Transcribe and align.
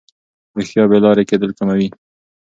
رښتیا 0.57 0.83
بې 0.89 0.97
لارې 1.03 1.23
کېدل 1.29 1.51
کموي. 1.57 1.87